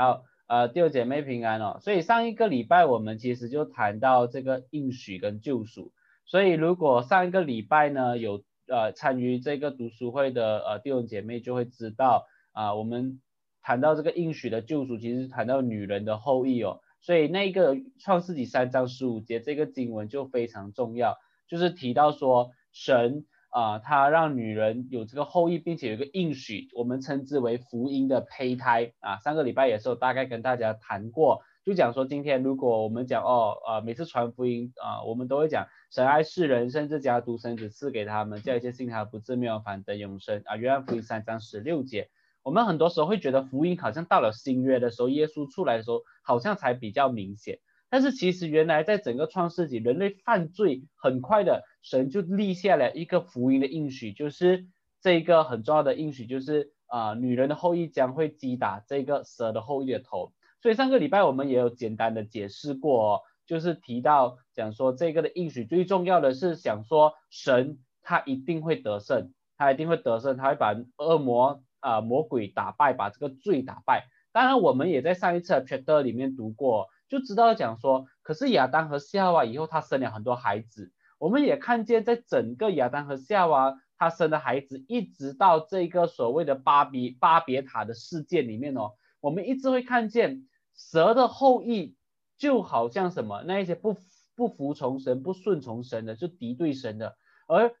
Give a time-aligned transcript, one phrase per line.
[0.00, 1.78] 好，呃，弟兄姐妹平安哦。
[1.82, 5.92] 所以上一个礼拜我们其实就谈到这个应许跟救赎。
[6.24, 13.20] 所以如果上一个礼拜呢有呃参与这个读书会的呃弟兄姐妹就会知道啊，我们
[13.60, 16.80] 谈到这个应许的救赎，其实谈到女人的后裔哦。
[17.02, 23.26] 所以那个创世纪三章十五节这个经文就非常重要，就是提到说神。
[23.50, 29.18] 啊，他让女人有这个后裔，并且有一个应许，我们称之为福音的胚胎啊。
[29.18, 40.56] 上个礼拜也是有大概跟大家谈过，就讲说今天如果我们讲哦，呃，每次传福音啊，我们都会讲神爱世人，甚至将独生子赐给他们，叫一些信他不至灭亡，反得永生啊。
[40.56, 42.08] 约翰福音三章十六节，
[42.44, 47.58] 我们很多时候会觉得福音好像到了新约的时候，耶稣出来的时候，好像才比较明显。
[47.90, 54.68] 但是其实原来在整个创世纪，人类犯罪很快的，神就立下了一个福音的应许，就是
[55.02, 60.32] 这一个很重要的应许，就是啊，女人的后裔将会击打这个蛇的后裔的头。
[60.62, 74.06] 所以上个礼拜我们也有简单的解释过，就是提到讲说这个的应许最重要的是想说神他一定会得胜，他一定会得胜，他会把恶魔啊魔鬼打败，把这个罪打败。
[74.30, 76.86] 当然我们也在上一次的 chapter 里面读过。
[77.10, 91.96] 就知道讲说，可是亚当和夏娃以后他生了很多孩子，我们也看见在整个亚当和夏娃他生的孩子，一直到这个所谓的巴比巴别塔的事件里面哦，我们一直会看见蛇的后裔
[92.38, 93.96] 就好像什么那一些不
[94.36, 97.16] 不服从神、不顺从神的，就敌对神的，
[97.48, 97.74] 而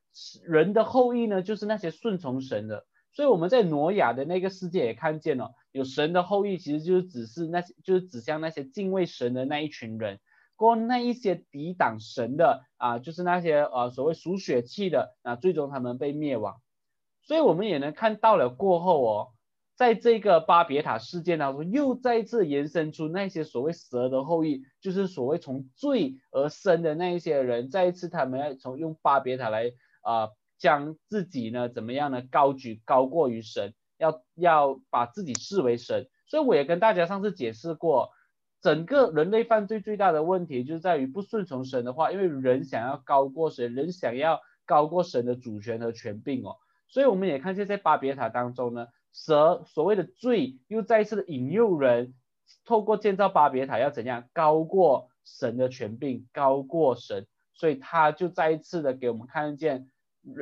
[0.44, 2.84] 人的后裔呢，就是那些顺从神的。
[3.12, 5.54] 所以我们在挪亚的那个世界也看见了。
[5.72, 10.20] 有神的后裔，其实就是只是那些，就是指向那些敬畏神的那一群人。
[10.56, 16.60] 过那一些抵挡神的啊，就是那些呃所谓属血气的啊，最终他们被灭亡。
[17.22, 19.28] 所以我们也能看到了过后哦，
[19.74, 29.72] 在这个巴别塔事件当中，又再次延伸出那些所谓蛇的后裔，就是所谓从罪而生的那一些人，再一次他们要从用巴别塔来
[30.02, 30.28] 啊，
[30.58, 33.72] 将自己呢怎么样呢高举高过于神。
[34.00, 38.10] 要要把自己视为神，所以我也跟大家上次解释过，
[38.62, 46.56] 整个人类犯罪最大的问题就是在于不顺从神的话，因为人想要高过神，人想要高过神的主权和权柄哦，
[46.88, 52.14] 所以我们也看见在巴别塔当中呢，蛇所谓的罪又再一次的引诱人，
[52.64, 59.90] 透过建造巴别塔要怎样高过神的权柄，高过神，所以他就再一次的给我们看见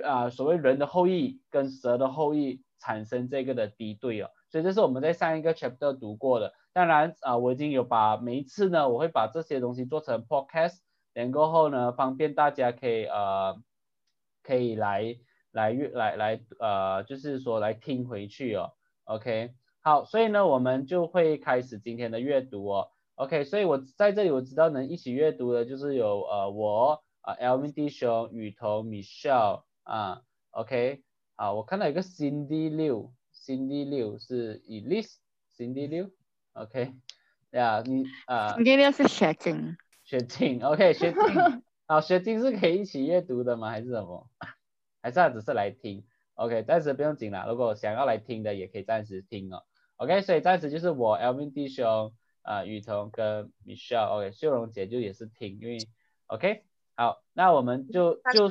[0.04, 2.62] 啊，所谓人的后裔跟蛇的后裔。
[2.78, 6.52] 产生这个的敌对哦，所以这是我们在上一个 chapter 读过的。
[6.72, 10.78] 当然啊，我已经有把每一次呢，我会把这些东西做成 podcast，
[11.12, 13.60] 然过后呢，方便大家可以呃，
[14.44, 15.16] 可以来
[15.50, 18.72] 来阅来来呃，就是说来听回去哦。
[19.04, 22.90] OK，好，所以呢，我们就会开始今天的阅读哦。
[23.16, 30.20] OK，所以我在这里我知道能一起阅读的就是有呃我啊 Elvin 弟兄、雨桐、Michelle 啊
[30.52, 31.07] ，OK。
[31.38, 36.10] 啊，我看到一个 Cindy 六，Cindy 六是 Elise，Cindy 六
[36.54, 36.96] ，OK，
[37.52, 41.22] 呀，你啊，Cindy 六是雪晶，雪晶，OK，雪晶，
[41.86, 43.70] 好，雪晶是可以一起阅读的吗？
[43.70, 44.28] 还是什么？
[45.00, 46.04] 还是他只是来听
[46.34, 49.62] ？OK，暂时不用紧了，如果想要来听的也可以暂时听哦。
[49.94, 52.12] OK，所以暂时就是我 Elvin 弟兄
[52.42, 55.78] 啊，雨桐跟 Michelle，OK，秀荣姐就也是听，因为
[56.26, 56.64] OK，
[56.96, 58.50] 好，那我们就就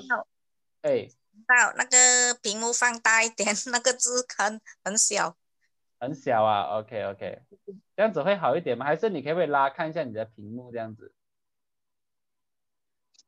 [0.83, 1.09] 哎。
[1.45, 5.35] 到那个屏幕放大一点，那个字很很小，
[5.99, 6.79] 很小啊。
[6.79, 7.41] OK OK，
[7.95, 8.85] 这样子会好一点吗？
[8.85, 11.13] 还是你可以拉看一下你的屏幕这样子？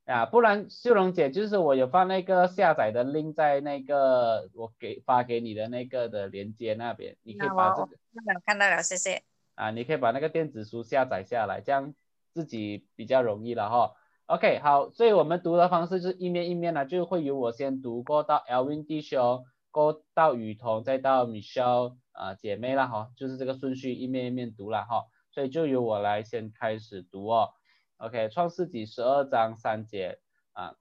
[0.05, 9.21] 啊，不然秀荣姐就是我有放那个下载的 link 在那个我给发给你的那个的连接那边，你可以把这个看到看到了，谢谢。
[9.53, 11.93] 啊，你可以把那个电子书下载下来，这样
[12.33, 13.93] 自己比较容易了哈。
[14.29, 27.49] OK，好，所以我们读的方式就是一面一面呢，就会由我先读过到 Elvin 弟兄，过到雨桐，再到 Michelle 啊姐妹了哈，就是这个顺序一面一面读了哈，所以就由我来先开始读哦。
[27.97, 30.19] OK，创世纪十二章三节
[30.53, 30.75] 啊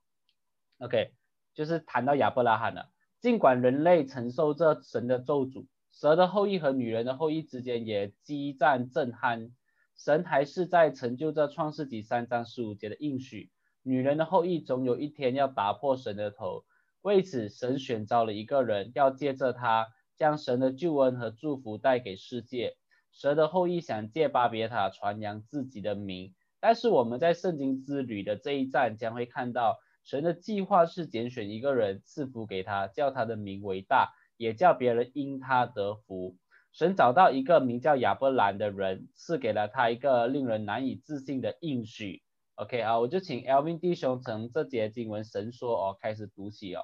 [0.81, 1.13] ，OK，
[1.55, 2.91] 就是谈到亚伯拉罕了。
[3.19, 9.53] 尽管人类承受着神的咒诅，蛇的后裔和女人的后裔之间也激战震撼。
[9.99, 13.51] 神还是在成就这创世纪三章十五节的应许，
[13.83, 16.65] 女人的后裔总有一天要打破神的头。
[17.03, 22.77] 为此，神选召了一个人，要借着他将神的救恩和祝福带给世界。
[23.11, 36.37] 蛇的后裔想借巴别塔传扬自己的名，但是我们在圣经之旅的这一站将会看到，神的计划是拣选一个人赐福给他，叫他的名为大，也叫别人因他得福。
[36.73, 42.23] 神找到一个名叫亚伯兰的人，赐给了他一个令人难以置信的应许。
[42.55, 46.83] OK 啊，我就请 Elvin 弟兄从这节经文神说哦开始读起哦。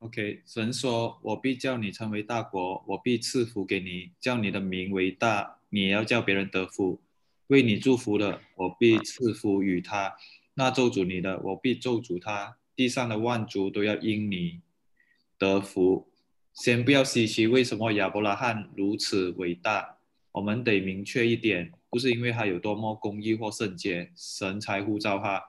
[0.00, 7.00] OK，神说：“我必叫你成为大国，我必赐福给你，叫你的名为大，你也要叫别人得福。
[7.46, 10.14] 为你祝福的，我必赐福与他；
[10.52, 12.58] 那咒诅你的，我必咒诅他。
[12.76, 14.60] 地上的万族都要因你
[15.38, 16.08] 得福。”
[16.56, 19.98] 先不要稀奇，为什么亚伯拉罕如此伟大？
[20.32, 25.44] 我们得明确一点，不是因为他有多么公义或圣洁，神才呼召他，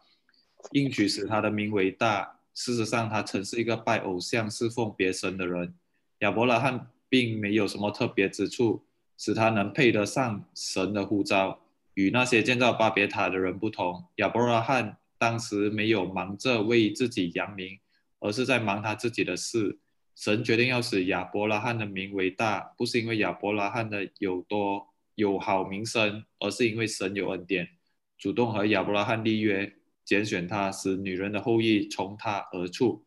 [0.73, 2.39] 应许使他的名为大。
[2.53, 5.73] 事实上，他曾是一个拜偶像、侍奉别神的人。
[6.19, 8.83] 亚伯拉罕并没有什么特别之处，
[9.17, 11.61] 使他能配得上神的呼召。
[11.93, 17.79] 与那些建造巴别塔的人不同，亚伯拉罕当时没有忙着为自己扬名，
[18.19, 19.79] 而是在忙他自己的事。
[20.17, 27.69] 神决定要使亚伯拉罕的名为大，不是因为亚伯拉罕的有多有好名声，而是因为神有恩典，
[28.17, 29.71] 主动和亚伯拉罕立约，
[30.03, 33.05] 拣选他，使女人的后裔从他而出。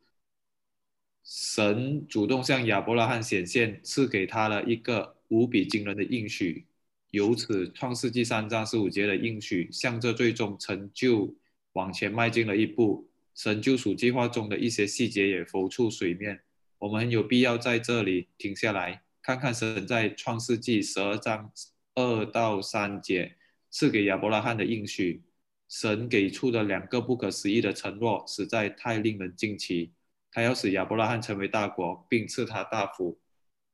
[1.24, 6.64] 神主动向亚伯拉罕显现，赐给他了一个无比惊人的应许。
[7.10, 11.34] 由此，创世纪三章十五节的应许，向着最终成就
[11.72, 13.10] 往前迈进了一步。
[13.34, 16.40] 神救赎计划中的一些细节也浮出水面。
[16.80, 21.52] 我们有必要在这里停下来，看看神在创世纪十二章
[21.94, 23.36] 二到三节
[23.68, 25.22] 赐给亚伯拉罕的应许。
[25.68, 29.92] 神给出的两个不可思议的承诺，实在太令人惊奇。
[30.32, 33.20] 他要使亚伯拉罕成为大国，并赐他大福。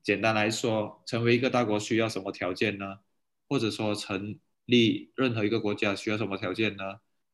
[0.02, 2.98] 简单来说，成为一个大国需要什么条件呢？
[3.48, 6.82] 或者说，成立任何一个国家需要什么条件呢？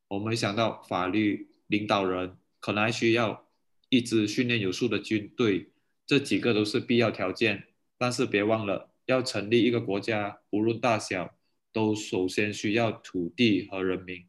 [0.08, 3.48] 我们想到法律、领导人，可能还需要。
[3.92, 5.70] 一支训练有素的军队，
[6.06, 7.64] 这几个都是必要条件。
[7.98, 11.34] 但是别忘了，要成立一个国家，无论大小，
[11.74, 14.24] 都首先需要土地和人民。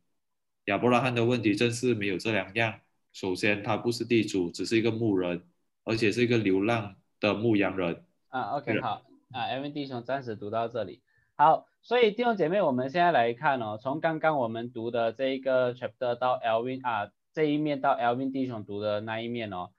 [0.65, 2.81] 亚伯拉罕的问题正是没有这两样。
[3.13, 5.41] 首先，他不是地主，只是一个牧人，
[5.85, 8.03] 而且是一个流浪的牧羊人。
[8.27, 11.01] 啊，OK，好，啊，Elvin 弟兄暂时读到这里。
[11.37, 17.13] 好，所以弟兄姐妹，我们现在来看哦，从刚刚我们读的这一个 chapter 到 Elvin 啊。
[17.33, 19.71] 这一面到 Elvin 弟兄读的那一面哦，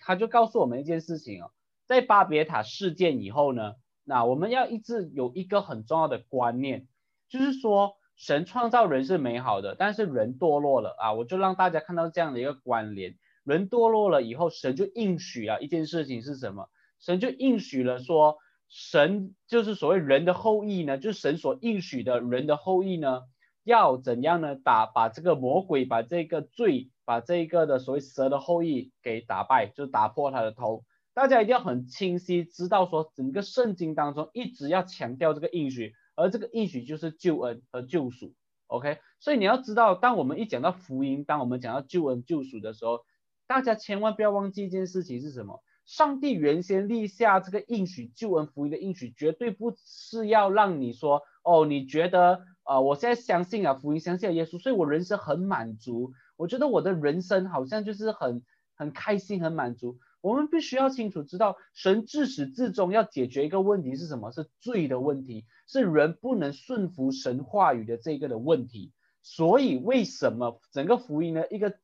[0.00, 1.50] 他就告诉我们一件事情哦，
[1.84, 3.74] 在巴别塔事件以后呢，
[4.04, 6.88] 那我们要一直有一个很重要的观念，
[7.28, 16.70] 就是说神创造人是美好的，但是人堕落了啊，我就让大家看到这样的一个关联，人堕落了以后，神就应许啊一件事情是什么？
[16.98, 18.38] 神就应许了说，
[18.68, 23.24] 神就是所谓人的后裔呢，就是神所应许的人的后裔呢。
[23.68, 24.56] 要怎样呢？
[24.56, 30.84] 打把这个魔鬼，把这个罪，把这个的所谓蛇的后裔给打败，就打破他的头。
[31.12, 38.32] 大家一定要很清晰知道说，整个圣经当中一直要强调这个应许，而这个应许就是救恩和救赎。
[38.68, 43.00] OK，所以你要知道，当我们一讲到福音，当我们讲到救恩救赎的时候，
[43.46, 45.62] 大家千万不要忘记一件事情是什么？
[45.84, 52.40] 上帝原先立下这个应许救恩福音的应许，绝对不是要让你说，哦，你觉得。
[52.68, 56.12] 啊，我现在相信啊，福音相信了耶稣，所以我人生很满足。
[56.36, 58.42] 我觉得我的人生好像就是很
[58.74, 59.98] 很开心、很满足。
[60.20, 64.32] 我们必须要清楚知道，神自始至终要解决一个问题是什么？
[64.32, 68.92] 是罪的问题，是人不能顺服神话语的这个的问题。
[69.22, 71.48] 所以为什么整个福音呢？
[71.48, 71.78] 一个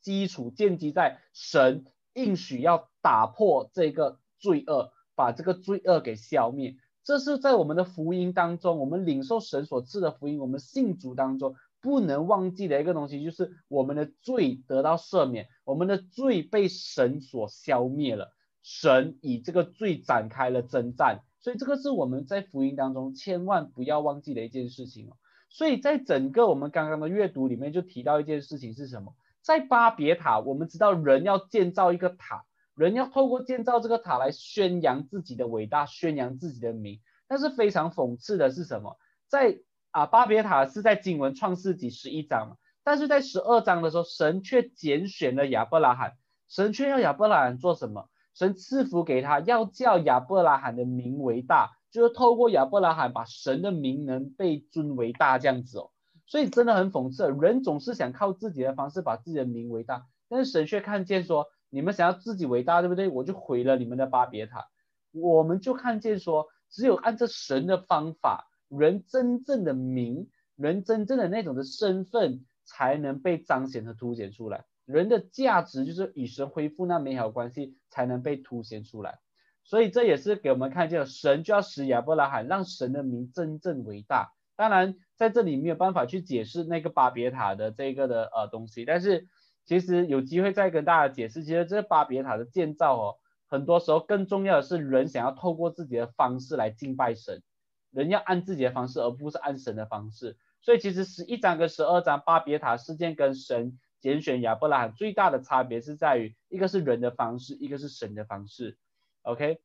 [0.00, 6.76] 基础建基在神应许要打破这个罪恶，把这个罪恶给消灭。
[7.04, 18.32] 这是在我们的福音当中，我们领受神所赐的福音，我们信主当中不能忘记的一个东西，就是我们的罪得到赦免，我们的罪被神所消灭了，
[18.62, 25.16] 神以这个罪展开了征战，所以这个是我们在福音当中千万不要忘记的一件事情哦。
[25.48, 29.14] 所以在整个我们刚刚的阅读里面就提到一件事情是什么？
[29.42, 32.44] 在巴别塔，我们知道人要建造一个塔。
[32.74, 37.00] 人要透过建造这个塔来宣扬自己的伟大，宣扬自己的名。
[37.28, 38.98] 但是非常讽刺的是什么？
[39.28, 39.58] 在
[39.90, 46.12] 啊巴别塔是在经文创世纪十一章嘛，但是在十二章的时候，神却拣选了亚伯拉罕。
[46.48, 48.08] 神却要亚伯拉罕做什么？
[48.34, 55.90] 神赐福给他，要叫亚伯拉罕的名为大，就是透过亚伯拉罕把神的名能被尊为大这样子哦。
[56.26, 61.46] 所以真的很讽刺，人总是想靠自己的方式把自己的名为大，但是神却看见说。
[61.74, 63.08] 你们想要自己伟大，对不对？
[63.08, 64.68] 我就毁了你们的巴别塔。
[65.10, 74.66] 我们就看见说，只有按照神的方法，人真正的名，人真正的那种的身份，才能被彰显和凸显出来。
[74.84, 79.20] 人的价值就是与神恢复那美好关系，才能被凸显出来。
[79.64, 84.34] 所以这也是给我们看见，神就要使亚伯拉罕让神的名真正伟大。
[84.56, 89.26] 当然，在这里没有办法去解释那个巴别塔的这个的呃东西，但是
[89.64, 91.44] 其实有机会再跟大家解释。
[91.44, 93.16] 其实这巴别塔的建造哦，
[93.46, 97.42] 很多时候更重要的是人想要透过自己的方式来敬拜神，
[97.90, 100.36] 人要按自己的方式，而不是按神的方式。
[100.60, 108.76] 所以其实十一章跟十二章巴别塔事件跟神拣选亚伯拉罕最大的差别是在于，一个是人的方式，一个是神的方式。
[109.22, 109.60] OK，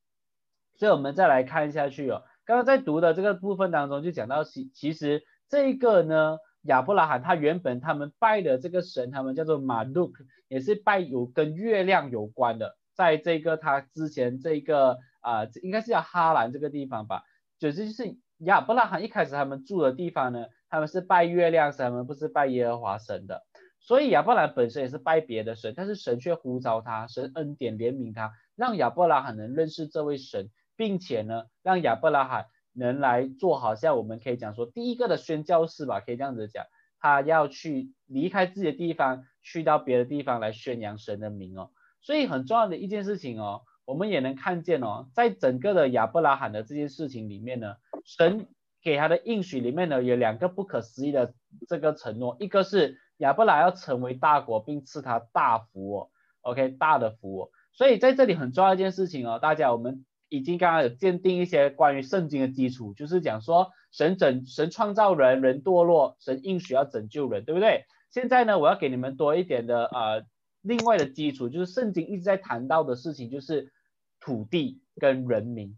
[0.76, 2.24] 所以我们再来看下去哦。
[2.46, 12.78] 刚刚在读的这个部分当中就讲到，其其实这个呢，亚伯拉罕他原本他们拜的这个神，他们叫做马路克，也是拜有跟月亮有关的。
[12.94, 17.24] 在这个他之前这个啊，应该是叫哈兰这个地方吧，
[17.60, 23.44] 就是就是亚伯拉罕一开始他们住的地方呢，他们是拜月亮神，他们不是拜耶和华神的。
[23.80, 30.50] 所以亚伯拉罕本身也是拜别的神，但是神却呼召他，神恩典怜悯他，让亚伯拉罕能认识这位神。
[30.78, 32.46] 并且呢，让亚伯拉罕
[32.78, 36.66] 能来做，好像我们可以讲说第一个的宣教士吧，可以这样子讲，
[37.00, 41.72] 他要去离开自己的地方，去到别的地方来宣扬神的名哦。
[42.02, 48.48] 所以很重要的一件事情哦，我们也能看见哦，在整个的亚伯拉罕的这件事情里面呢，神
[48.84, 51.34] 给他的应许里面呢，有两个不可思议的
[51.68, 56.10] 这个承诺，一个是亚伯拉要成为大国，并赐他大福哦
[56.42, 57.50] ，OK，大的福哦。
[57.74, 60.06] 所以在这里很重要一件事情哦，大家我们。
[60.30, 67.86] 已经刚刚有鉴定一些关于圣经的基础，就是讲说神拯神创造人，人堕落，神应许要拯救人，对不对？
[68.10, 70.26] 现在呢，我要给你们多一点的呃
[70.62, 73.72] 另外的基础，就是圣经一直在谈到的事情，就是
[74.20, 75.78] 土地跟人民，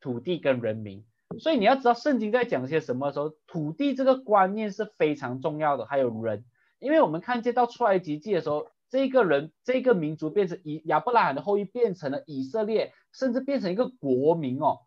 [0.00, 1.04] 土地跟人民。
[1.38, 6.44] 所以你要知道圣经在讲些什么时候，土地这个观念是非常重要的，还有人，
[6.78, 8.68] 因为我们看见到出埃及记的时候。
[8.88, 14.78] 这个人，这个民族变成以亚伯拉罕的后裔，变成了以色列，甚至变成一个国民哦。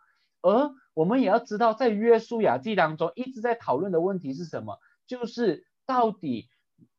[0.41, 4.77] 而我们也要知道，在约书亚记当中，一直在讨论的问题是什么？
[5.07, 6.47] 就是到底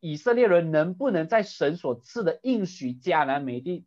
[0.00, 3.86] 以色列人能不能在神所赐的应许迦南美地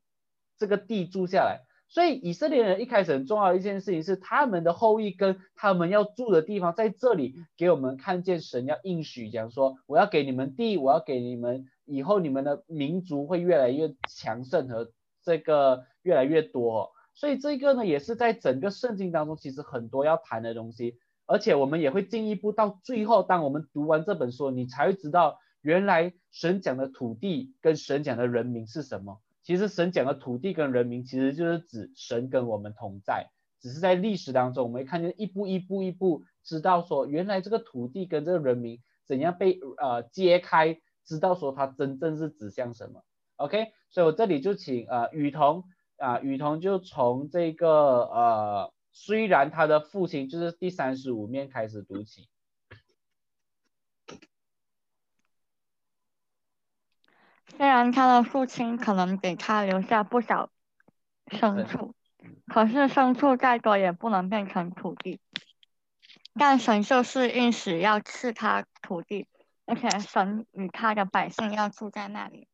[0.57, 1.61] 这个地住下来？
[1.89, 11.65] 所以以色列人一开始很重要的一件事情是，他们的后裔跟他们要住的地方在这里，给我们看见神要应许，讲说我要给你们地，我要给你们。
[11.85, 14.89] 以后你们的民族会越来越强盛和
[15.21, 29.21] 这个越来越多，所以这个呢也是在整个圣经当中其实很多要谈的东西，而且我们也会进一步到最后，当我们读完这本书，你才会知道原来神讲的土地跟神讲的人民是什么。
[29.43, 33.29] 其实神讲的土地跟人民其实就是指神跟我们同在，
[33.59, 40.79] 只是在历史当中我们看见一步一步一步知道说原来这个土地跟这个人民怎样被呃揭开。
[41.05, 43.03] 知道说它真正是指向什么
[43.35, 45.65] ，OK，所以我这里就请呃雨桐
[46.03, 52.27] 啊雨桐就从这个呃虽然他的父亲就是第三十五面开始读起。
[57.55, 60.49] 虽然他的父亲可能给他留下不少
[61.27, 61.95] 牲畜，
[62.47, 65.19] 可是牲畜再多也不能变成土地，
[66.33, 69.27] 但神就是应许要赐他土地。
[69.65, 72.49] 而且神与他的百姓要住在那里。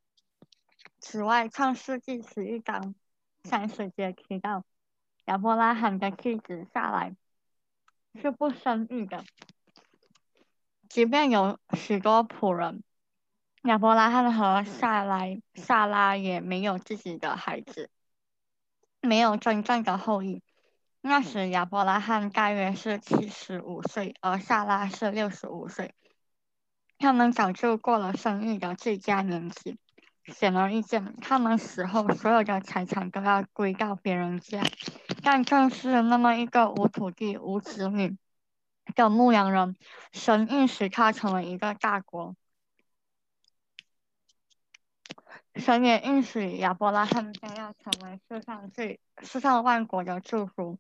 [1.00, 2.94] 此外，《创世纪》十一章
[3.44, 4.64] 三十节提到，
[5.26, 7.16] 亚伯拉罕的妻子萨来
[8.16, 9.24] 是不生育的。
[10.88, 12.84] 即便有许多仆人，
[13.64, 17.90] 亚伯拉罕和萨来、萨拉也没有自己的孩子，
[19.02, 20.42] 没有真正的后裔。
[21.02, 25.94] 那时，亚伯拉罕大约是七十五岁，而萨拉是六十五岁。
[26.98, 29.80] 他们早就过了生育的最佳年纪，
[30.32, 34.62] 显而易见，他们死后所有的财产都要归到别人家。
[35.24, 38.18] 但正是那么一个无土地、无子女
[38.96, 39.76] 的牧羊人，
[40.12, 42.36] 神应许他成为一个大国。
[45.56, 50.78] 神也应许亚伯拉罕将要成为世上最、世上万国的祝福。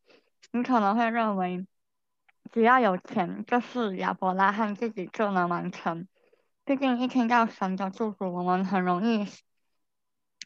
[0.51, 1.65] 你可能会认为。
[2.51, 6.07] 只要有钱，就是亚伯拉罕自己就能完成。
[6.69, 9.27] 毕竟一听到神的祝福，我们很容易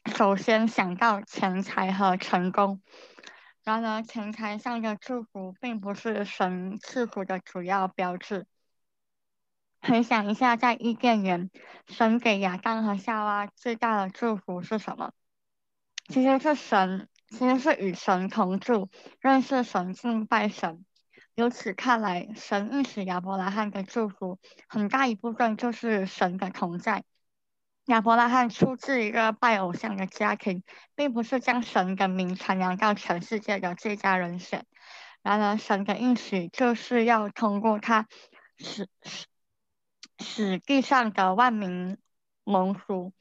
[0.06, 2.82] 首先想到钱财和成功。
[3.66, 8.48] 然而，钱财上的祝福并不是神赐福的主要标志。
[9.82, 11.52] 回想一下，在伊甸园，
[11.88, 15.12] 神给亚当和夏娃最大的祝福是什么？
[16.08, 18.90] 其实是神，其实是与神同住，
[19.20, 20.86] 认识神，敬拜神。
[21.36, 27.04] 由此看来，神应许亚伯拉罕的祝福很大一部分就是神的同在。
[27.86, 30.64] 亚伯拉罕出自一个拜偶像的家庭，
[30.96, 34.66] 并不是将神的名传扬到全世界的最佳人选。
[35.24, 38.08] 然而，神的应许就是要通过他
[38.58, 39.26] 使使
[40.20, 41.98] 使地上的万民
[42.44, 43.12] 蒙福。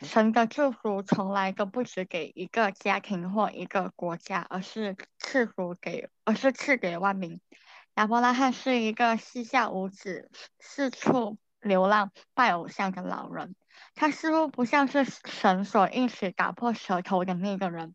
[0.00, 7.40] 神的祝福从来都不只给一个家庭或一个国家，而是赐福给，而是赐给万民。
[7.94, 13.56] 亚伯拉罕是一个膝下无子、四处流浪拜偶像的老人。
[13.94, 17.94] 他似乎不像是神所应许打破舌头的那个人。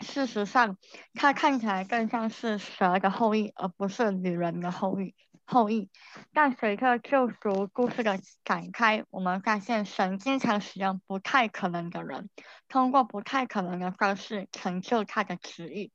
[0.00, 0.76] 事实上，
[1.14, 5.14] 他看起来更像是蛇的后裔，而不是女人的后裔。
[5.46, 5.88] 后裔。
[6.34, 12.28] 但随着救赎故事的展开，我们发现神经常使用不太可能的人，
[12.68, 15.92] 通过不太可能的方式成就他的旨意。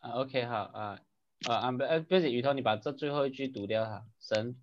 [0.00, 0.98] 啊，OK，好啊，
[1.48, 4.56] 啊，不，呃，不是雨桐，你把这最后一句读掉哈，神。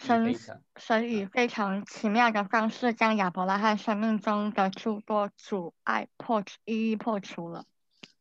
[0.00, 0.32] 神
[0.76, 7.64] 神以非常奇妙的方式，将亚伯拉罕生命中的诸多阻碍破一一破除了。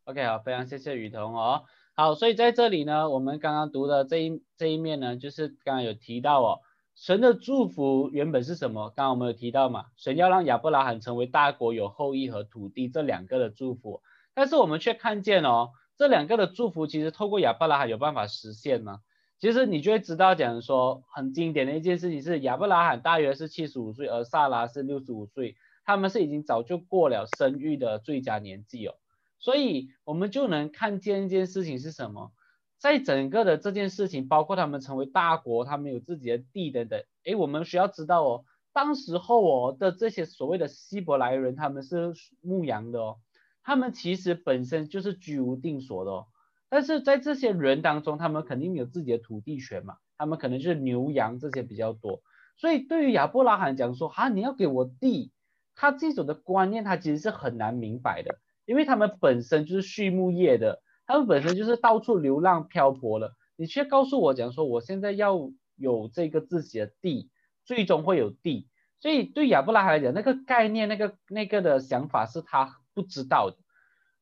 [0.05, 1.65] OK，好，非常谢谢雨桐哦。
[1.99, 6.59] 好，所以在这里呢，我们刚刚读的这一这一面呢，就是刚刚有提到哦，
[6.93, 8.91] 神的祝福原本是什么？
[8.91, 14.03] 刚刚我们有提到嘛，神要让亚伯拉罕成为大国，有后裔和土地这两个的祝福，
[14.35, 18.99] 但是我们却看见哦，这两个的祝福其实透过亚伯拉罕有办法实现吗？
[19.39, 28.93] 其实你就会知道，讲说很经典的一件事情是亚伯拉罕大约是七十五岁，而萨拉是六十五岁，他们是已经早就过了生育的最佳年纪哦。
[29.39, 32.31] 所以我们就能看见一件事情是什么，
[32.77, 43.19] 在整个的这件事情，包括他们成为大国，他们有自己的地等等，诶，我们需要知道哦，当时候哦的这些所谓的希伯来人，他们是牧羊的哦，
[43.63, 46.27] 他们其实本身就是居无定所的哦。
[46.69, 52.21] 但是在这些人当中，他们肯定有自己的土地权嘛，他们可能就是牛羊这些比较多，
[52.57, 55.31] 所以对于亚伯拉罕讲说，哈，你要给我地，
[55.75, 67.29] 他这种的观念他其实是很难明白的，因为他们本身就是畜牧业的，他们本身就是到处流浪漂泊了，你却告诉我讲说，我现在要有这个自己的地，
[67.63, 68.67] 最终会有地，
[68.99, 73.57] 所以对亚伯拉罕来讲，那个概念，那个那个的想法是他不知道的。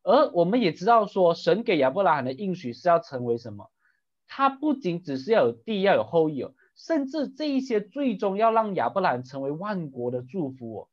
[0.04, 3.72] 而我们也知道说，神给亚伯拉罕的应许是要成为什么？
[4.28, 10.88] 他不仅只是要有地，要有后裔哦，甚至这一些最终要让亚伯拉罕成为万国的祝福哦。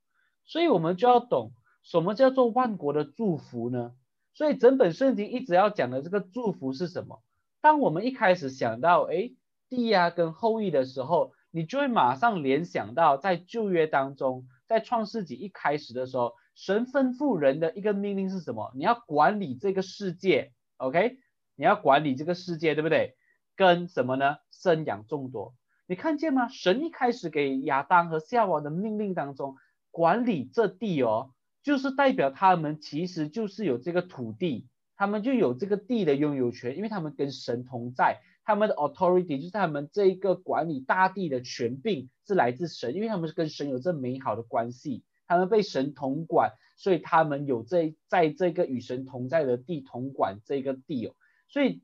[0.47, 3.95] 所以我们就要懂什么叫做万国的祝福呢？
[4.35, 7.23] 所以整本圣经一直要讲的这个祝福是什么？
[7.61, 9.33] 当我们一开始想到哎
[9.69, 16.35] 地呀跟后裔的时候，你就会马上联想到在旧约当中，在创世纪一开始的时候。
[16.55, 18.73] 神吩咐人的一个命令是什么？
[18.75, 21.17] 你要管理这个世界，OK？
[21.57, 23.17] 你要管理这个世界，对不对？
[23.57, 24.37] 跟什么呢？
[24.51, 25.55] 生养众多。
[25.87, 26.49] 你看见吗？
[26.49, 29.57] 神一开始给亚当和夏娃的命令当中，
[29.91, 31.31] 管理这地哦，
[31.63, 45.05] 就是代表他们其实就是有这个土地，他们就有这个地的拥有权，因为他们跟神同在，他们的 authority 就是他们这一个管理大地的权柄是来自神，因为他们是跟神有这美好的关系。
[45.29, 51.15] 他们被神统管，所以他们有这在这个与神同在的地统管这个地哦。
[51.49, 51.81] 所以，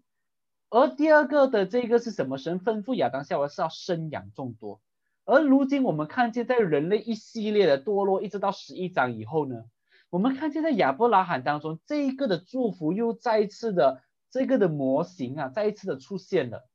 [0.68, 2.36] 而第二个的这个是什么？
[2.36, 4.82] 神吩咐亚当夏娃是要生养众多。
[5.28, 9.64] 而如今我们看见，在人类一系列的堕落，一直到十一章以后呢，
[10.08, 16.66] 我们看见在亚伯拉罕当中，这一个的祝福又再一次的这个的模型啊，再一次的出现了。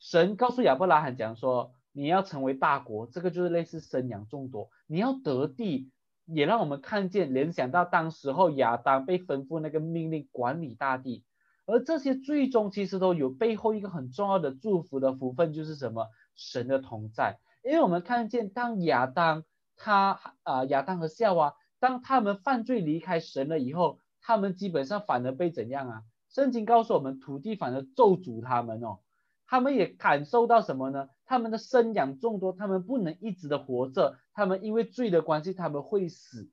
[0.00, 1.72] 神告诉亚伯拉罕讲说。
[1.92, 4.70] 你要成为大国，这个就是类似生养众多。
[4.86, 5.90] 你要得地，
[6.26, 11.24] 也让我们看见联想到当时候亚当被吩咐那个命令管理大地，
[11.66, 16.06] 而这些最终其实都有背后一个很重要的祝福的福分，就是什么？
[16.36, 17.40] 神的同在。
[17.68, 19.44] 因为我们看见当亚当
[19.76, 26.02] 他啊亚当和夏娃当他们犯罪离开神了以后，他们基本上反而被怎样啊？
[26.30, 29.00] 圣经告诉我们，土地反而咒诅他们哦。
[29.46, 31.10] 他们也感受到什么呢？
[31.26, 36.48] 他们的生养众多，他们不能一直的活着，他们因为罪的关系，他们会死。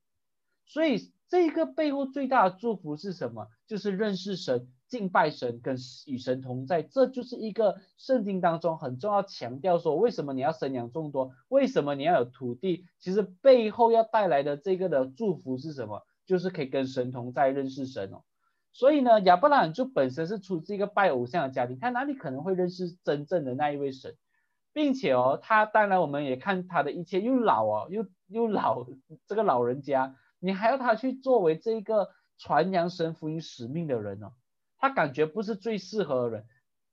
[0.65, 3.47] 所以这个背后最大的祝福是什么？
[3.67, 6.83] 就是认识神、敬拜神、跟与神同在。
[6.83, 11.31] 这就是一个圣经当中很重要强调说，为什么你要生养众多？
[11.49, 12.85] 为什么你要有土地？
[12.99, 16.03] 其实背后要带来的这个的祝福是什么？
[16.25, 18.23] 就是可以跟神同在，认识神哦。
[18.73, 24.17] 所以呢，亚伯拉罕就本身是出自一个拜偶像的家庭，他哪里可能会认识真正的那一位神，
[24.73, 28.85] 并且哦，他当然我们也看他的一切又老哦，又又老
[29.27, 34.33] 这个老人家，你还要他去作为这个传扬神福音使命的人哦，
[34.87, 36.45] 他感觉不是最适合的人，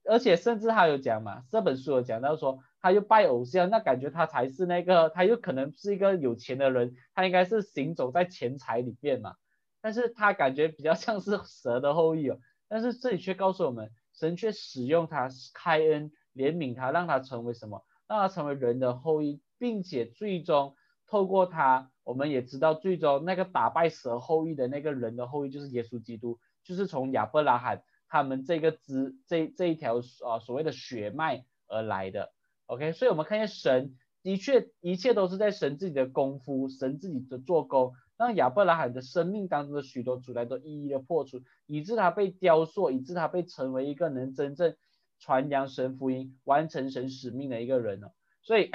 [0.09, 9.35] 而且甚至他有讲嘛，这本书有讲到说，他又拜偶像，那感觉他才是那个，他又可能是一个有钱的人，他应该是行走在钱财里面嘛。
[9.79, 12.39] 但是他感觉比较像是蛇的后裔哦。
[12.67, 17.85] 但是这里却告诉我们，神却使用他开恩怜悯他，让他成为什么？
[18.07, 20.75] 让他成为人的后裔，并且最终
[21.05, 32.31] 透过他，我们也知道最终那个打败蛇后裔的那个人的后裔就是耶稣基督，就是从亚伯拉罕他们这个支这这一条啊所谓的血脉而来的。
[32.65, 37.93] OK，所以我们看见神的确一切都是在神自己的功夫，神自己的做工。
[38.15, 44.75] 让亚伯拉罕的生命当中的许多阻碍都一一的破除，以致他被雕塑，以致他被成为一个能真正
[45.19, 48.13] 传扬神福音、完成神使命的一个人了。
[48.43, 48.69] 所以，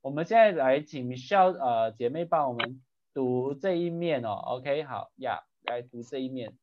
[0.00, 2.80] 我们现在来请 Michelle 呃姐妹帮我们
[3.12, 4.30] 读这一面哦。
[4.30, 6.56] OK，好呀，来读这一面。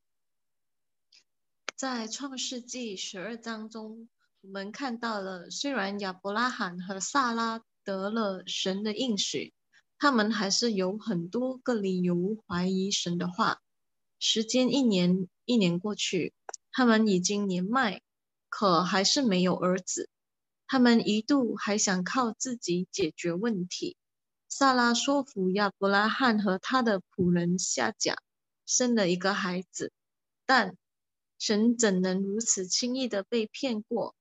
[1.82, 4.08] 在创世纪十二章中，
[4.40, 9.52] 我们看到了，虽然亚伯拉罕和萨拉得了神的应许。
[9.98, 13.60] 他们还是有很多个理由怀疑神的话。
[14.20, 16.32] 时间一年一年过去，
[16.70, 18.00] 他们已经年迈，
[18.48, 20.08] 可还是没有儿子。
[20.68, 23.96] 他们一度还想靠自己解决问题。
[24.48, 28.18] 萨拉说服亚伯拉罕和他的仆人夏甲
[28.66, 29.90] 生了一个孩子，
[30.46, 30.76] 但
[31.44, 34.14] 神怎能如此轻易的被骗过？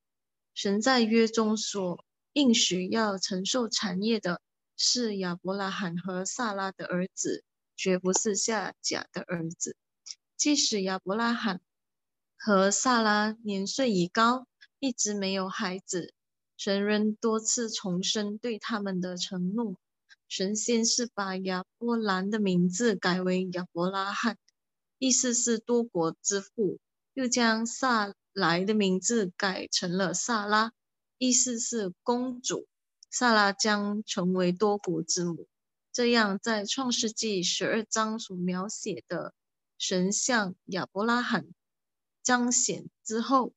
[0.55, 2.03] 神在约中所
[2.33, 4.41] 应许要承受产业的。
[4.75, 7.43] 是亚伯拉罕和萨拉的儿子，
[7.75, 9.75] 绝不是夏甲的儿子。
[10.35, 11.61] 即使亚伯拉罕
[12.35, 14.47] 和萨拉年岁已高，
[14.79, 16.15] 一直没有孩子，
[16.57, 19.75] 神仍多次重申对他们的承诺。
[20.27, 24.39] 神先是把亚伯兰的名字改为亚伯拉罕，
[24.97, 26.79] 意思是多国之父；
[27.13, 30.71] 又将萨莱的名字改成了萨拉，
[31.17, 32.67] 意思是公主。
[33.09, 35.47] 萨拉将成为多国之母，
[35.91, 39.33] 这样在创世纪十二章所描写的
[39.77, 41.47] 神像亚伯拉罕
[42.23, 43.51] 彰显之后，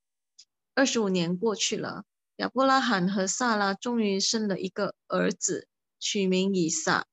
[0.74, 2.04] 二十五年过去了，
[2.36, 5.68] 亚伯拉罕和萨拉终于生了一个儿子，
[6.00, 7.06] 取名以撒。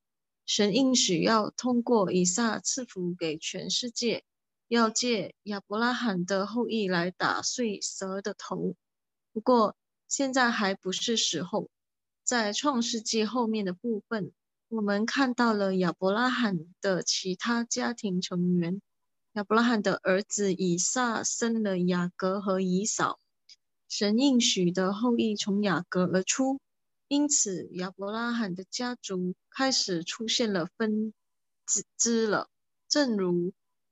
[0.47, 4.23] 神应许要通过以撒赐福给全世界，
[4.71, 8.77] 要借亚伯拉罕的后裔来打碎蛇的头。
[9.33, 9.75] 不过
[10.07, 11.69] 现在还不是时候。
[12.23, 14.31] 在创世纪后面的部分，
[14.69, 18.81] 我们看到了亚伯拉罕的其他家庭成员。
[19.33, 23.19] 亚伯拉罕的儿子以撒生了雅各和以扫，
[23.89, 26.61] 神应许的后裔从雅各而出，
[27.09, 31.13] 因此亚伯拉罕的家族开始出现了分
[31.97, 32.47] 支了。
[32.87, 33.51] 正如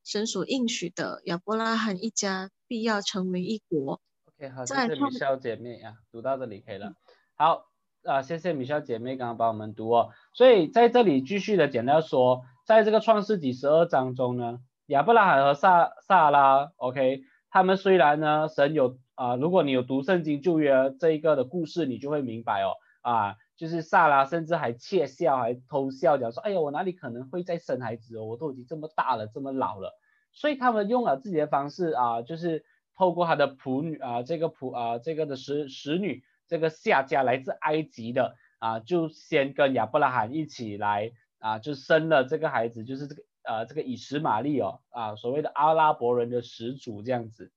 [0.09, 4.01] 神所应许的，亚伯拉罕一家必要成为一国。
[4.25, 6.93] OK，好，谢谢米肖姐妹呀，读到这里可以了。
[7.35, 7.65] 好。
[8.03, 10.09] 啊，谢谢米肖姐妹刚刚帮我们读哦。
[10.33, 17.19] 所以在这里继续的简单说，在这个创世纪十二章中呢，亚伯拉罕和萨萨拉，OK，
[17.49, 29.99] 他们虽然呢，神有啊，如果你有读圣经旧约这一个的故事，你就会明白哦，啊，就是萨拉甚至还窃笑，还偷笑，讲说，哎呀，我哪里可能会再生孩子哦，我都已经这么大了，这么老了。
[30.31, 32.63] 所以他们用了自己的方式啊，就是
[32.95, 36.23] 透过他的仆女啊，这个仆啊，这个的使使女。
[36.47, 47.51] 这个夏家来自埃及的啊，就先跟亚伯拉罕一起来啊，就生了这个孩子，就是这个呃这个以实玛利哦啊，所谓的阿拉伯人的始祖这样子。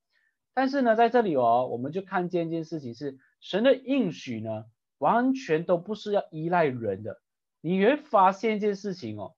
[0.52, 4.66] 但是呢，在这里哦，我们就看见一件事情是，神的应许呢，
[5.02, 7.20] 完全都不是要依赖人的。
[7.60, 9.34] 你会发现一件事情哦，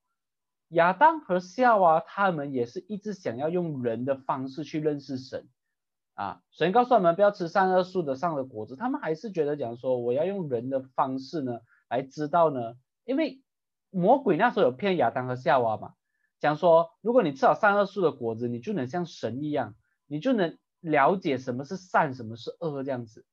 [0.69, 5.49] 亚当和夏娃他们也是一直想要用人的方式去认识神。
[6.13, 12.75] 啊，神告诉我们不要吃善恶树的上的果子，他们还是觉得讲说我要用人的方式呢来知道呢，
[13.05, 13.43] 因为
[13.91, 15.95] 魔鬼那时候有骗亚当和夏娃嘛，
[16.39, 19.75] 讲说如果你吃了善恶树的果子，你就能像神一样，
[20.07, 23.25] 你就能了解什么是善，什么是恶这样子。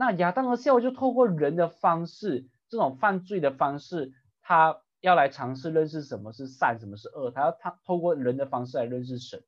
[0.00, 9.42] 那亚当和夏娃就透过人的方式，这种犯罪的方式，他要来尝试认识什么是善，什么是恶，他要他透过人的方式来认识神。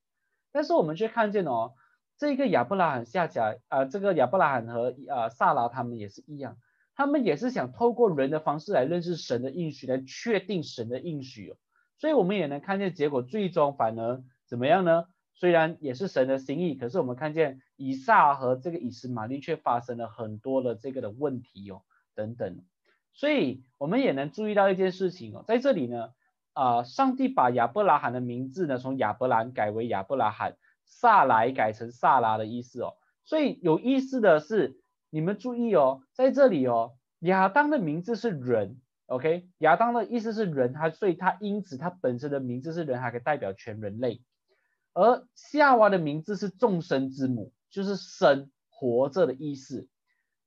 [0.51, 1.71] 但是我们却看见哦。
[2.17, 6.57] 这个亚伯拉罕下甲啊，这个亚伯拉罕和啊萨拉他们也是一样，
[6.95, 11.55] 他们也是想透过人的方式来认识神的应许，来确定神的应许哦。
[11.97, 15.05] 所以我们也能看见结果，最终反而怎么样呢？
[15.33, 21.81] 虽然也是神的心意，可是我们看见以撒和这个以实玛利却发生了很多的这个的问题哦，
[22.15, 22.63] 等等。
[23.13, 26.09] 所以我们也能注意到一件事情哦，在这里呢，
[26.53, 30.57] 啊，上帝把亚伯拉罕的名字呢从亚伯兰改为亚伯拉罕。
[30.93, 44.21] 萨来改成萨拉的意思哦，所以有意思的是，你们注意哦，在这里哦，亚当的名字是人，OK，亚当的意思是人，他所以他因此他本身的名字是人，还可以代表全人类。
[44.93, 49.87] 而夏娃的名字是众生之母，就是生活着的意思。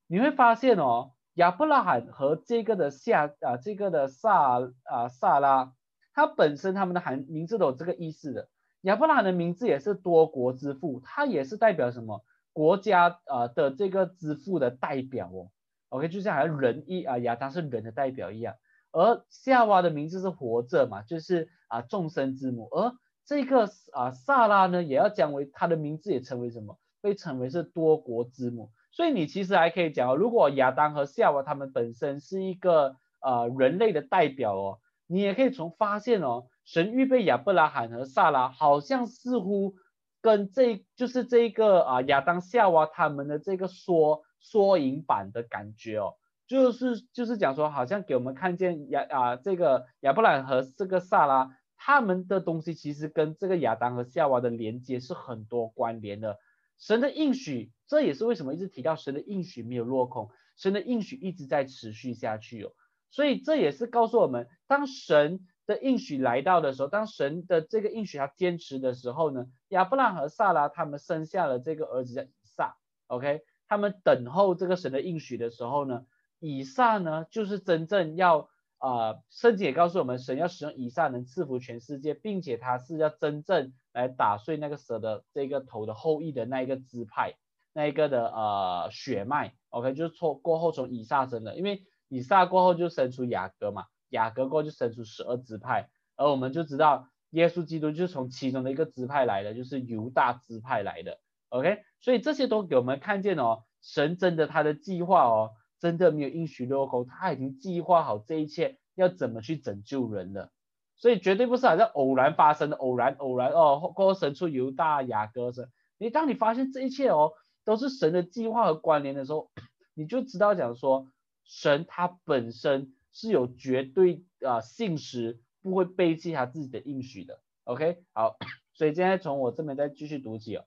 [0.07, 5.73] 你会发现哦，亚伯拉罕和这个的夏啊，这个的萨啊萨拉，
[6.13, 8.49] 他本身他们的含名字都有这个意思的。
[8.83, 15.51] 亚伯拉罕的名字也是多国之父，他也是代表什么国家啊的这个之父的代表哦。
[15.89, 18.57] OK，就像好像人一啊亚当是人的代表一样，
[18.93, 22.93] 而夏娃的名字是活着嘛，就是啊众生之母，而
[23.27, 28.71] 这个啊萨拉呢也要讲为他的名字也成为什么，被称为是多国之母。
[28.91, 36.47] 所以你其实还可以讲哦，如果亚当和夏娃他们本身是一个呃人类的代表哦，你也可以从发现哦。
[36.65, 39.75] 神预备亚伯拉罕和萨拉，好像似乎
[40.23, 46.15] 跟这就是这个啊亚当夏娃他们的这个缩缩影版的感觉哦，
[46.47, 51.51] 就是就是讲说，好像给我们看见亚啊这个亚伯拉罕和这个萨拉
[51.85, 56.39] 他们的东西，其实跟这个亚当和夏娃的连接是很多关联的。
[56.79, 62.73] 神的应许，这也是为什么一直提到神的应许没有落空，神的应许一直在持续下去哦。
[63.11, 65.47] 所以这也是告诉我们，当神。
[65.67, 76.05] 的应许来到的时候，当神的这个应许他坚持的时候呢，亚伯拉和萨拉他们生下了这个儿子叫以撒，OK，他们等候这个神的应许的时候呢，
[76.39, 78.51] 以撒呢就是真正要
[78.85, 87.35] 啊，圣经也告诉我们，神要使用以撒能赐福全世界，并且他是要真正来打碎那个蛇的这个头的后裔的那一个支派，
[87.73, 93.87] 那一个的呃血脉，OK，就是从过后从以撒生的，因为以撒过后就生出雅各嘛。
[94.11, 101.19] 雅各过后就生出十二支派，而我们就知道耶稣基督就是从其中的一个支派来的，就是犹大支派来的。
[101.49, 110.53] OK，所以这些都给我们看见哦，神真的他的计划哦，真的没有应许落空，他已经计划好这一切要怎么去拯救人了，
[110.97, 115.71] 所以绝对不是好像偶然发生的，偶然偶然哦，过后生出犹大雅各神。
[115.99, 117.33] 你当你发现这一切哦
[117.65, 119.51] 都是神的计划和关联的时候，
[119.95, 121.09] 你就知道讲说
[121.45, 122.93] 神他本身。
[123.17, 127.39] 是有绝对啊信实，不会背弃他自己的应许的。
[127.63, 128.37] OK，好，
[128.75, 130.65] 所以现在从我这边再继续读起哦。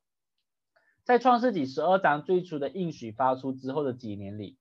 [1.03, 4.55] 在创世纪十二章最初的应许发出之后的几年里，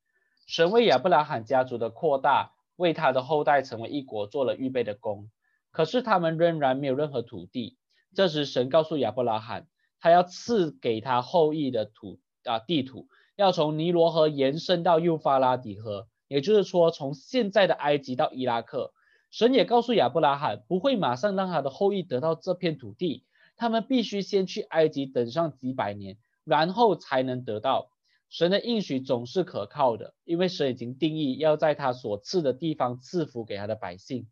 [0.47, 5.29] 神为亚伯拉罕家族的扩大，为他的后代成为一国做了预备的功。
[5.73, 7.77] 可是他们仍然没有任何土地。
[8.15, 9.67] 这时神告诉亚伯拉罕，
[10.01, 16.07] 他要赐给他后裔的土啊地土，要从尼罗河延伸到幼发拉底河。
[16.29, 18.93] 也就是说，从现在的埃及到伊拉克，
[19.31, 23.25] 神也告诉亚伯拉罕，不会马上让他的后裔得到这片土地，
[23.57, 27.91] 他们必须先去埃及等上几百年，然后才能得到。
[28.29, 34.27] 神的应许总是可靠的，因为神已经定义要在他所赐的地方赐福给他的百姓。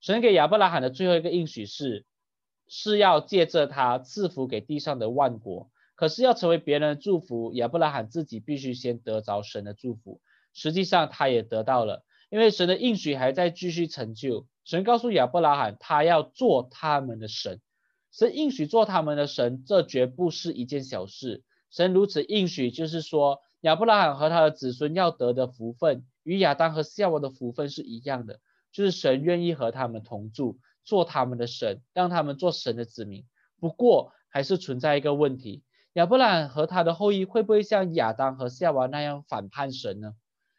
[0.00, 2.04] 神给亚伯拉罕的最后一个应许是，
[2.66, 5.70] 是要借着他赐福给地上的万国。
[5.94, 10.20] 可是要成为别人的祝福，亚伯拉罕自己必须先得着神的祝福。
[10.54, 14.46] 实际上他也得到了，因为神的应许还在继续成就。
[14.64, 17.60] 神告诉亚伯拉罕，他要做他们的神。
[18.12, 21.42] 神应许做他们的神，这绝不是一件小事。
[21.70, 28.40] 神如此应许，就是说亚伯拉罕和他的子孙要得的福分，与亚当和夏娃的福分是一样的，
[28.72, 33.24] 就是神愿意和他们同住，做他们的神，让他们做神的子民。
[33.60, 35.62] 不过还是存在一个问题：
[35.94, 40.14] 亚伯拉罕和他的后裔会不会像亚当和夏娃那样反叛神呢？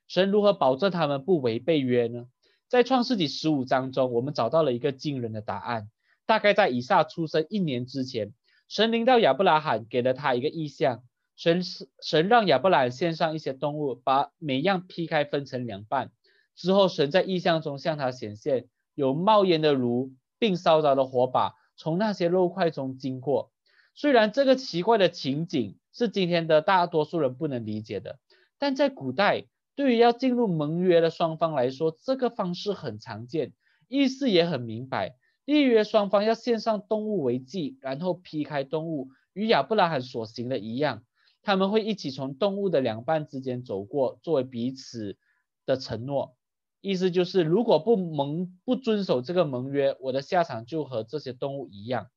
[0.07, 2.27] 神如何保证他们不违背约呢？
[2.67, 5.89] 在创世纪十五章中，我们找到了一个惊人的答案。
[6.25, 8.33] 大概在以撒出生一年之前，
[8.69, 11.03] 神临到亚伯拉罕，给了他一个意象。
[11.35, 11.61] 神
[12.01, 16.11] 神让亚伯拉罕献上一些动物，把每样劈开分成两半。
[16.55, 23.51] 之后，神在意象中向他显现，有冒烟的炉，并烧着的火把从那些肉块中经过。
[23.95, 28.19] 虽然这个奇怪的情景是今天的大多数人不能理解的，
[28.57, 29.45] 但在古代。
[29.75, 33.53] 对于要进入盟约的双方来说，这个方式很常见，
[33.87, 35.15] 意思也很明白。
[35.53, 41.03] 立约双方要献上动物为祭，然后劈开动物，与亚伯拉罕所行的一样，
[41.41, 45.17] 他们会一起从动物的两半之间走过，作为彼此
[45.65, 46.35] 的承诺。
[46.81, 52.07] 意思就是，如果不盟不遵守这个盟约，我的下场就和这些动物一样。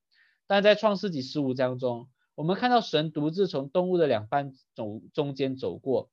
[0.46, 6.10] 但在创世纪十五章中，我们看到神独自从动物的两半走中间走过。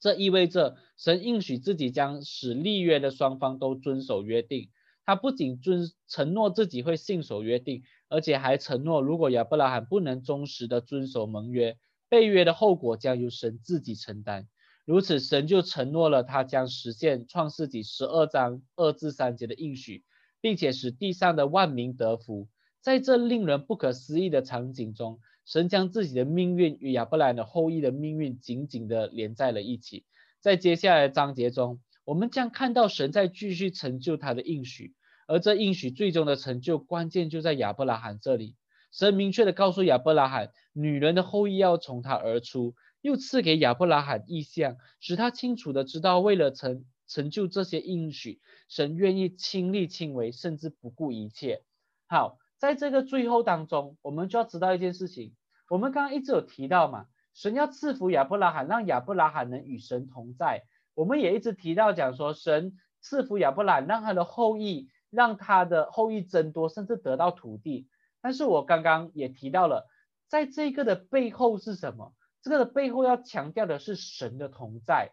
[0.00, 4.70] 这意味着神应许自己将使立约的双方都遵守约定。
[5.04, 11.76] 他不仅遵承诺自己会信守约定，而且还承诺，如果亚伯拉罕不能忠实的遵守盟约，
[12.08, 14.48] 被约的后果将由神自己承担。
[14.84, 20.04] 如此，神就承诺了，他将实现创世纪十二章二至三节的应许，
[20.40, 22.48] 并且使地上的万民得福。
[22.82, 30.04] 在这令人不可思议的场景中，神将自己的命运与亚伯兰的后裔的命运紧紧的连在了一起。
[30.40, 34.94] 在接下来章节中，我们将看到神在继续成就他的应许，
[35.26, 38.56] 而这应许最终的成就关键就在亚伯拉罕这里。
[38.92, 42.74] 神明确的告诉亚伯拉罕，女人的后裔要从他而出。
[43.00, 51.64] 又赐给亚伯拉罕意象，使他清楚的知道，为了成成就这些应许，神愿意亲力亲为，甚至不顾一切。
[52.06, 55.34] 好，在这个最后当中，我们就要知道一件事情。
[55.68, 60.62] 我们刚刚一直有提到嘛，神要赐福亚伯拉罕，让亚伯拉罕能与神同在。
[60.94, 67.88] 我们也一直提到讲说，神赐福亚伯拉，让他的后裔，让他的后裔增多，甚至得到土地。
[68.20, 69.88] 但是我刚刚也提到了，
[70.28, 72.14] 在这个的背后是什么？
[72.42, 75.12] 这个的背后要强调的是神的同在，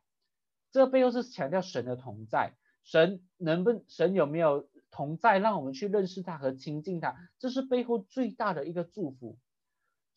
[0.71, 9.37] 这个背后是强调神的同在，神能不神有没有同在，让我们去认识他和亲近他，这是背后最大的一个祝福。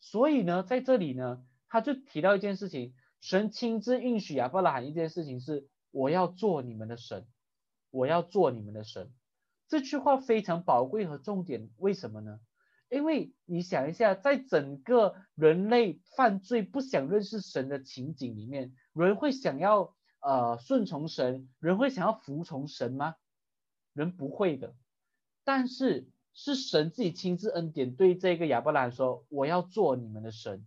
[0.01, 2.93] 所以呢，在这里呢，他就提到一件事情，
[3.25, 7.25] 神亲自允许亚伯拉罕一件事情是，我要做你们的神，
[7.89, 9.11] 我要做你们的神。
[9.67, 12.39] 这句话非常宝贵和重点，为什么呢？
[12.87, 23.15] 因为你想一下，在整个人类犯罪不想认识神的情景里面，人会想要呃顺从神，人会想要服从神吗？
[23.93, 24.75] 人不会的。
[25.43, 30.63] 但是是神自己亲自恩典对这个亚伯兰说：“我要做你们的神，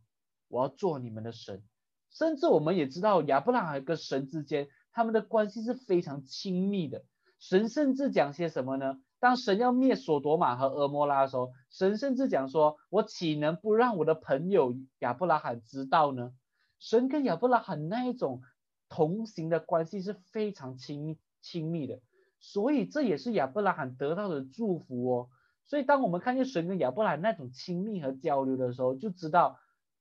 [0.49, 1.62] 我要做你们的神。”
[2.11, 7.05] 甚至我们也知道亚伯拉罕跟神之间他们的关系是非常亲密的。
[7.38, 8.99] 神甚至讲些什么呢？
[9.21, 16.33] 当神要灭索多玛和俄摩拉的时候，神甚至讲说：“我岂能不让我的朋友亚伯拉罕知道呢？”
[16.81, 18.42] 神跟亚伯拉罕那一种
[18.88, 22.01] 同行的关系是非常亲密亲密的，
[22.40, 25.29] 所以这也是亚伯拉罕得到的祝福哦。
[25.66, 29.59] 所以当我们看见神跟亚伯拉罕那种亲密和交流的时候，就知道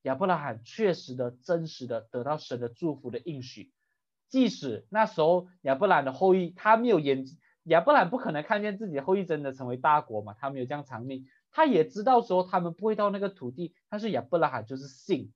[0.08, 3.72] 亚伯拉罕确实的真实的得到神的祝福的应许，
[4.30, 7.26] 即使那时候亚伯拉罕的后裔他没有眼。
[7.64, 10.34] 亚伯兰不可能看见自己后裔真的成为大国嘛？
[10.40, 13.76] 他没有这样长命，他也知道说他们不会到那个土地。
[13.90, 15.34] 但是亚伯拉罕就是信，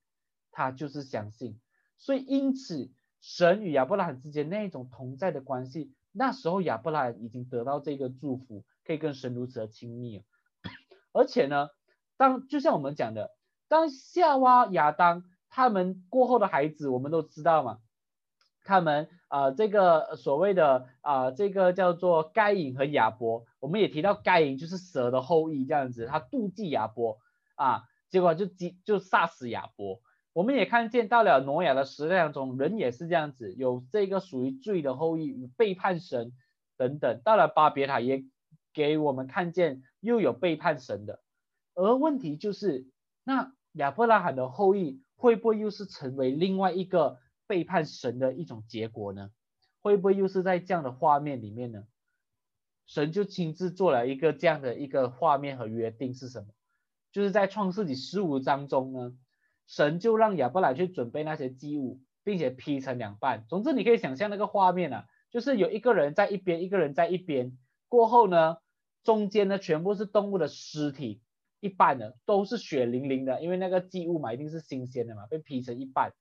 [0.50, 1.60] 他就是相信，
[1.98, 10.24] 所以因此神与亚伯拉罕之间那一种同在的关系，那时候亚伯拉罕已经得到这个祝福，可以跟神如此的亲密。
[11.12, 11.68] 而且呢，
[12.16, 13.36] 当就像我们讲的，
[13.72, 17.78] 当夏娃、亚当他们过后的孩子，我们都知道嘛。
[18.66, 27.20] 他们啊，这个所谓的啊，这个叫做该隐和亚伯，我们也提到该隐就是蛇的后裔这样子，他妒忌亚伯
[27.56, 30.02] 啊，结果就击就杀死亚伯。
[30.34, 36.34] 我们也看见到了挪亚的时代当中，人也是这样子，有这个属于罪的后裔背叛神
[36.76, 37.22] 等等。
[37.24, 38.26] 到了巴别塔也
[38.74, 41.22] 给我们看见又有背叛神的，
[41.74, 42.86] 而问题就是
[43.24, 47.20] 那亚伯拉罕的后裔会不会又是成为另外一个？
[47.48, 49.30] 背叛神的一种结果呢？
[49.82, 51.84] 会不会又是在这样的画面里面呢？
[52.86, 56.48] 神就亲自做了一个这样的一个画面和约定是什么？
[57.12, 59.18] 就是在创世纪十五章中呢，
[59.68, 63.44] 神就让亚伯拉去准备那些祭物，并且劈成两半。
[63.50, 67.58] 总之你可以想象那个画面啊，就是有一个人在一边，一个人在一边。
[67.90, 68.60] 过后呢，
[69.04, 71.22] 中间呢全部是动物的尸体，
[71.62, 76.12] 一半呢都是血淋淋的，因为那个祭物嘛一定是新鲜的嘛，被劈成一半。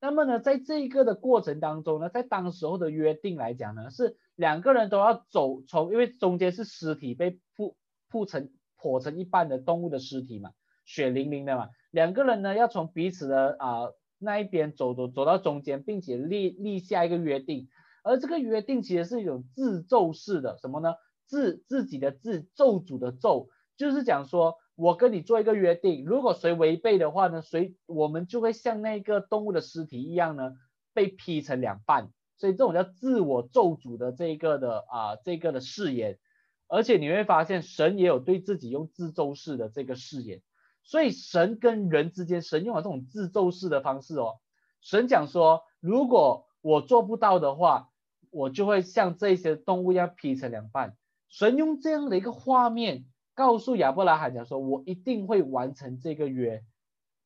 [0.00, 7.76] 那么呢，在这一个的过程当中呢，在当时候的约定来讲呢，是两个人都要走从，因为中间是尸体被铺
[8.10, 10.50] 铺成破成一半的动物的尸体嘛，
[10.84, 17.68] 血淋淋的嘛，两个人呢要从彼此的啊那一边走走走到中间，并且立立下一个约定，
[18.02, 20.94] 而这个约定其实是一种自咒式的，什么呢？
[21.24, 24.56] 自自己的自咒诅的咒，就是讲说。
[24.76, 30.52] 我跟你做一个约定，如果谁违背的话呢，谁我们就会像那个动物的尸体一样呢，
[30.92, 32.10] 被劈成两半。
[32.36, 36.18] 所以这种叫自我咒诅的这个的啊，这个的誓言。
[36.66, 40.42] 而且你会发现，神也有对自己用自咒式的这个誓言。
[40.82, 44.40] 所以神跟人之间，神用了这种自咒式的方式哦。
[44.80, 47.90] 神讲说，如果我做不到的话，
[48.30, 50.96] 我就会像这些动物一样劈成两半。
[51.28, 53.04] 神用这样的一个画面。
[53.34, 56.64] 告诉亚伯拉罕讲说，我一定会完成这个约。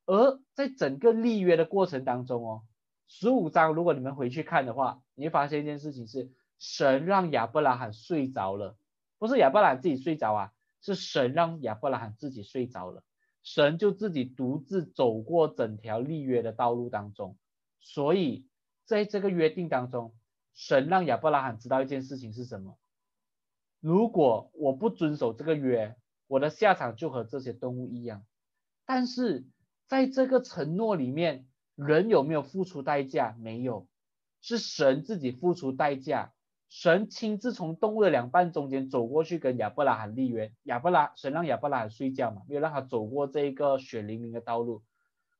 [0.06, 2.62] 而在整个立约的过程当中哦，
[3.06, 8.78] 十五章如果你们回去看的话，你会发现一件事情是，神让亚伯拉罕睡着了，
[9.18, 13.04] 不是亚伯拉罕自己睡着啊，是神让亚伯拉罕自己睡着了，
[13.42, 17.36] 神就自己独自走过整条立约的道路当中。
[17.80, 18.46] 所以
[18.86, 20.14] 在这个约定当中，
[20.54, 22.78] 神让亚伯拉罕知道一件事情是什么？
[23.80, 28.24] 如果我不遵守这个约，我的下场就和这些动物一样。
[28.84, 29.46] 但是
[29.86, 33.36] 在这个承诺里面，人有没有付出代价？
[33.38, 33.86] 没有，
[34.40, 36.32] 是神自己付出代价。
[36.68, 40.52] 神亲自从动物的两半中间走过去，跟亚伯拉罕立约。
[40.64, 44.82] 亚伯拉神让亚伯拉罕睡觉嘛，没有让他走过这个血淋淋的道路。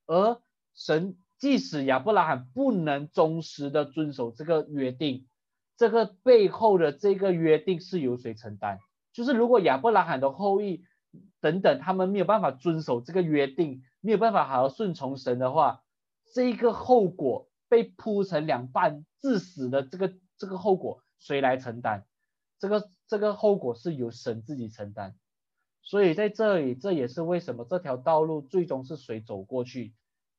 [0.07, 0.41] 而
[0.75, 5.28] 神即使亚伯拉罕不能忠实的遵守这个约定，
[5.79, 8.79] 这个背后的这个约定是由谁承担？
[9.15, 10.85] 就是如果亚伯拉罕的后裔
[11.41, 15.83] 等等他们没有办法遵守这个约定，没有办法好好顺从神的话，
[16.35, 21.03] 这个后果被铺成两半致死的这个这个后果。
[21.21, 22.05] 谁来承担？
[22.61, 25.17] 这个这个后果是由神自己承担，
[25.83, 29.95] 所以在这里，这也是为什么这条道路最终是谁走过去？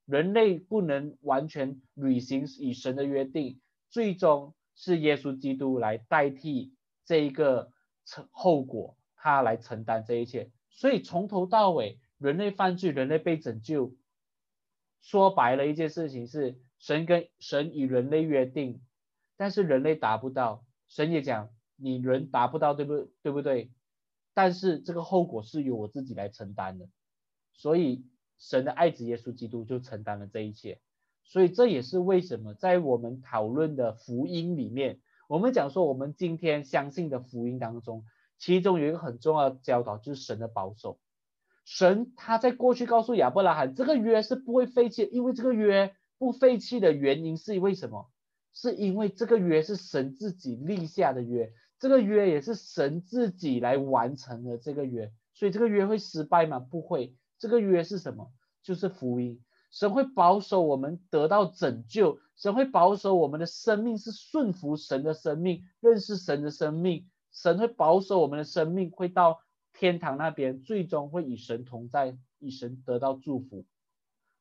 [0.05, 3.59] 人类不能完全履行与神的约定，
[3.89, 6.73] 最终是耶稣基督来代替
[7.03, 7.73] 这一个
[8.05, 10.49] 承后果，他来承担这一切。
[10.69, 13.93] 所以从头到尾，人类犯罪，人类被拯救，
[15.01, 18.81] 说白了一件事情是神跟神与人类约定，
[19.35, 20.65] 但是人类达不到。
[20.87, 23.73] 神也讲，你人达不到，对不对不对？
[24.33, 26.87] 但是这个后果是由我自己来承担的，
[27.51, 28.05] 所以
[28.37, 30.79] 神的爱子耶稣基督就承担了这一切。
[31.29, 34.99] 所以这也是为什么在我们讨论的福音里面，
[35.29, 38.03] 我们讲说我们今天相信的福音当中，
[38.39, 40.99] 其中有一个很重要的教导就是神的保守。
[41.65, 48.09] 神他在过去告诉亚伯拉罕，这个约是不会废弃，因为这个约不废弃的原因是为什么？
[48.51, 56.57] 是因为这个约是神自己立下的约，这个约也是神自己来完成的这个约，所以这个约会失败吗？
[56.57, 57.15] 不会。
[57.37, 58.31] 这个约是什么？
[58.63, 59.39] 就是福音。
[59.71, 67.07] 神会保守我们得到拯救，神会保守我们的生命是顺服神的生命，认识神的生命。
[67.31, 69.41] 神会保守我们的生命会到
[69.73, 73.65] 天堂那边，最终会与神同在，与神得到祝福。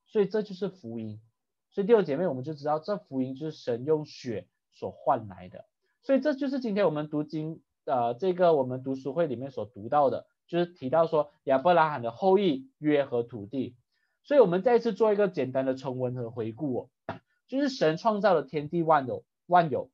[0.07, 1.21] 所以这就是福音。
[1.69, 5.65] 所以弟兄姐妹，我们就知道这福音就是神用血所换来的。
[6.01, 13.75] 所以这就是今天我们读经，呃，这个我们读书会里面所读到的，就是提到说亚伯拉罕的后裔约和土地。
[14.23, 16.89] 所以我们再一次做一个简单的重温和回顾哦，
[17.47, 19.89] 就是神创造了天地万有万有，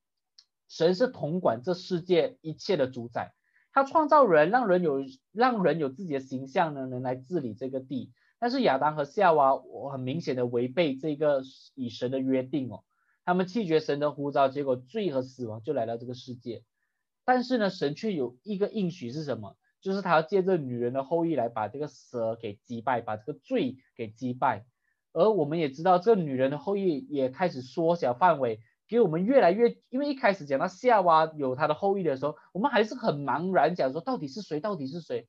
[0.68, 3.34] 神是统管这世界一切的主宰，
[3.72, 8.12] 他创造人，让人有让人有自己的形象呢，能来治理这个地。
[8.38, 11.42] 但是亚当和夏娃，我很明显的违背这个
[11.74, 12.84] 以神的约定哦，
[13.24, 16.64] 他们拒绝神的呼召，结果罪和死亡就来到这个世界。
[17.24, 19.56] 但是呢，神却有一个应许是什么？
[19.86, 24.66] 就是他要借着女人的后裔来把这个蛇给击败，把这个罪给击败。
[25.14, 35.28] 而我们也知道，这个女人的后裔也开始缩小范围，给我们越来越，因为一开始讲到夏娃有她的后裔的时候，我们还是很茫然，讲说到底是谁，到底是谁。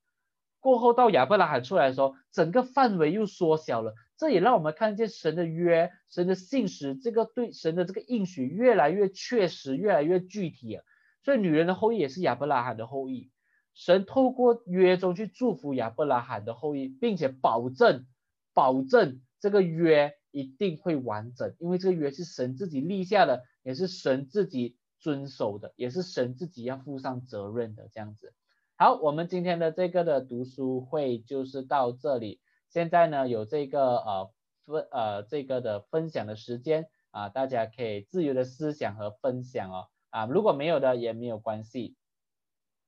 [0.59, 3.93] 过后到亚伯拉罕出来的时候，整个范围又缩小了。
[4.17, 10.83] 这也让我们看见神的约、神的信实，这个对神的这个应许越来越确实、越来越具体了。
[11.23, 13.29] 所以女人的后裔也是亚伯拉罕的后裔。
[13.77, 18.07] 神透过约中去祝福亚伯拉罕的后裔，并且保证、
[18.55, 28.33] 保证这个约一定会完整，因为这个约是神自己立下的，也是神自己遵守的，也是神自己要负上责任的这样子。
[28.77, 32.41] 好，我们今天的这个的读书会就是到这里。
[32.69, 34.31] 现在呢，有这个呃
[34.65, 41.95] 分呃这个的分享的时间啊，大家可以自由的思想和分享哦啊，如果没有的也没有关系